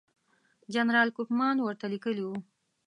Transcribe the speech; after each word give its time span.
جنرال 0.73 1.09
کوفمان 1.17 1.55
ورته 1.61 1.85
لیکلي 1.93 2.23
وو. 2.25 2.35